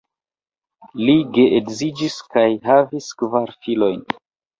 [1.01, 4.03] Li geedziĝis kaj havis kvar filojn.